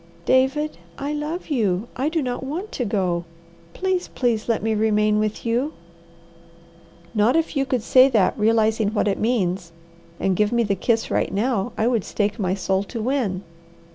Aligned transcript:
"David, 0.25 0.79
I 0.97 1.13
love 1.13 1.49
you. 1.49 1.87
I 1.95 2.09
do 2.09 2.23
not 2.23 2.43
want 2.43 2.71
to 2.71 2.85
go. 2.85 3.23
Please, 3.75 4.07
please 4.07 4.49
let 4.49 4.63
me 4.63 4.73
remain 4.73 5.19
with 5.19 5.45
you." 5.45 5.73
"Not 7.13 7.35
if 7.35 7.55
you 7.55 7.67
could 7.67 7.83
say 7.83 8.09
that 8.09 8.33
realizing 8.35 8.95
what 8.95 9.07
it 9.07 9.19
means, 9.19 9.71
and 10.19 10.35
give 10.35 10.51
me 10.51 10.63
the 10.63 10.73
kiss 10.73 11.11
right 11.11 11.31
now 11.31 11.71
I 11.77 11.85
would 11.85 12.03
stake 12.03 12.39
my 12.39 12.55
soul 12.55 12.81
to 12.85 12.99
win! 12.99 13.43